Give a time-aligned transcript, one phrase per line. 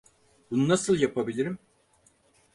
[0.51, 1.59] Bunu nasıl yapabilirim?